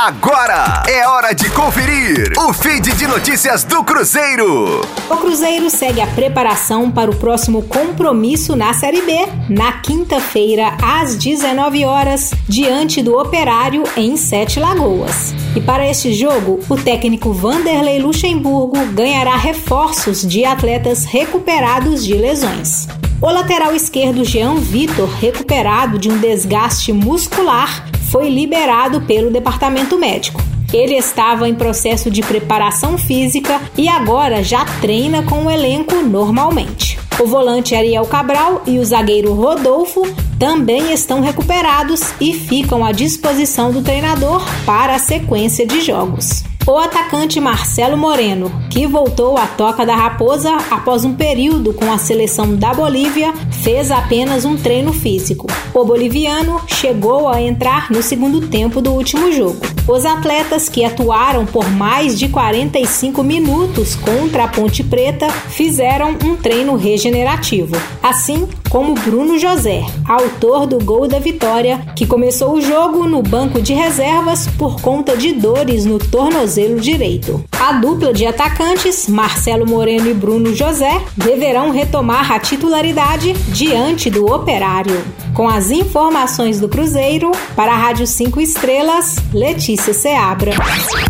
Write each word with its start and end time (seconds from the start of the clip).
Agora 0.00 0.84
é 0.86 1.08
hora 1.08 1.34
de 1.34 1.50
conferir 1.50 2.32
o 2.38 2.52
feed 2.52 2.92
de 2.92 3.04
notícias 3.04 3.64
do 3.64 3.82
Cruzeiro. 3.82 4.80
O 5.10 5.16
Cruzeiro 5.16 5.68
segue 5.68 6.00
a 6.00 6.06
preparação 6.06 6.88
para 6.88 7.10
o 7.10 7.16
próximo 7.16 7.62
compromisso 7.62 8.54
na 8.54 8.72
Série 8.72 9.02
B, 9.02 9.12
na 9.48 9.72
quinta-feira, 9.72 10.76
às 10.80 11.16
19 11.16 11.84
horas, 11.84 12.30
diante 12.48 13.02
do 13.02 13.18
Operário 13.18 13.82
em 13.96 14.16
Sete 14.16 14.60
Lagoas. 14.60 15.34
E 15.56 15.60
para 15.60 15.90
este 15.90 16.12
jogo, 16.12 16.60
o 16.68 16.76
técnico 16.76 17.32
Vanderlei 17.32 17.98
Luxemburgo 17.98 18.78
ganhará 18.92 19.34
reforços 19.34 20.24
de 20.24 20.44
atletas 20.44 21.04
recuperados 21.06 22.04
de 22.04 22.14
lesões. 22.14 22.86
O 23.20 23.28
lateral 23.28 23.74
esquerdo 23.74 24.24
Jean 24.24 24.54
Vitor, 24.60 25.08
recuperado 25.08 25.98
de 25.98 26.08
um 26.08 26.18
desgaste 26.18 26.92
muscular, 26.92 27.84
foi 28.10 28.28
liberado 28.30 29.00
pelo 29.02 29.30
departamento 29.30 29.98
médico. 29.98 30.40
Ele 30.72 30.94
estava 30.94 31.48
em 31.48 31.54
processo 31.54 32.10
de 32.10 32.22
preparação 32.22 32.98
física 32.98 33.60
e 33.76 33.88
agora 33.88 34.42
já 34.42 34.64
treina 34.80 35.22
com 35.22 35.44
o 35.44 35.50
elenco 35.50 35.94
normalmente. 35.96 36.98
O 37.18 37.26
volante 37.26 37.74
Ariel 37.74 38.04
Cabral 38.04 38.62
e 38.66 38.78
o 38.78 38.84
zagueiro 38.84 39.32
Rodolfo 39.32 40.02
também 40.38 40.92
estão 40.92 41.20
recuperados 41.20 42.12
e 42.20 42.32
ficam 42.32 42.84
à 42.84 42.92
disposição 42.92 43.72
do 43.72 43.82
treinador 43.82 44.44
para 44.64 44.94
a 44.94 44.98
sequência 44.98 45.66
de 45.66 45.80
jogos. 45.80 46.44
O 46.68 46.76
atacante 46.76 47.40
Marcelo 47.40 47.96
Moreno, 47.96 48.52
que 48.68 48.86
voltou 48.86 49.38
à 49.38 49.46
Toca 49.46 49.86
da 49.86 49.96
Raposa 49.96 50.54
após 50.70 51.02
um 51.02 51.14
período 51.14 51.72
com 51.72 51.90
a 51.90 51.96
seleção 51.96 52.54
da 52.54 52.74
Bolívia, 52.74 53.32
fez 53.62 53.90
apenas 53.90 54.44
um 54.44 54.54
treino 54.54 54.92
físico. 54.92 55.46
O 55.72 55.82
boliviano 55.82 56.60
chegou 56.66 57.26
a 57.26 57.40
entrar 57.40 57.90
no 57.90 58.02
segundo 58.02 58.48
tempo 58.48 58.82
do 58.82 58.92
último 58.92 59.32
jogo. 59.32 59.60
Os 59.88 60.04
atletas 60.04 60.68
que 60.68 60.84
atuaram 60.84 61.46
por 61.46 61.70
mais 61.70 62.18
de 62.18 62.28
45 62.28 63.22
minutos 63.22 63.96
contra 63.96 64.44
a 64.44 64.48
Ponte 64.48 64.84
Preta 64.84 65.30
fizeram 65.30 66.18
um 66.22 66.36
treino 66.36 66.76
regenerativo, 66.76 67.74
assim 68.02 68.46
como 68.68 68.94
Bruno 68.94 69.38
José, 69.38 69.84
autor 70.04 70.66
do 70.66 70.78
gol 70.78 71.08
da 71.08 71.18
vitória, 71.18 71.80
que 71.96 72.06
começou 72.06 72.54
o 72.54 72.60
jogo 72.60 73.06
no 73.06 73.22
banco 73.22 73.60
de 73.60 73.72
reservas 73.72 74.46
por 74.58 74.80
conta 74.80 75.16
de 75.16 75.32
dores 75.32 75.84
no 75.84 75.98
tornozelo 75.98 76.80
direito. 76.80 77.44
A 77.58 77.72
dupla 77.72 78.12
de 78.12 78.26
atacantes, 78.26 79.08
Marcelo 79.08 79.66
Moreno 79.66 80.08
e 80.08 80.14
Bruno 80.14 80.54
José, 80.54 81.00
deverão 81.16 81.70
retomar 81.70 82.30
a 82.30 82.38
titularidade 82.38 83.32
diante 83.48 84.10
do 84.10 84.26
Operário. 84.26 85.04
Com 85.34 85.48
as 85.48 85.70
informações 85.70 86.60
do 86.60 86.68
Cruzeiro, 86.68 87.32
para 87.54 87.72
a 87.72 87.76
Rádio 87.76 88.06
5 88.06 88.40
Estrelas, 88.40 89.16
Letícia 89.32 89.94
Seabra. 89.94 90.52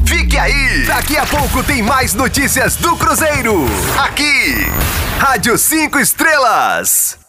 Fique 0.04 0.38
aí! 0.38 0.84
Daqui 0.86 1.16
a 1.16 1.26
pouco 1.26 1.62
tem 1.62 1.82
mais 1.82 2.14
notícias 2.14 2.76
do 2.76 2.96
Cruzeiro. 2.96 3.64
Aqui, 3.98 4.66
Rádio 5.18 5.58
5 5.58 5.98
Estrelas. 5.98 7.27